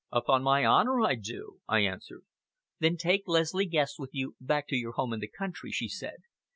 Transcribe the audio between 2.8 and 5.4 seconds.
take Leslie Guest with you back to your home in the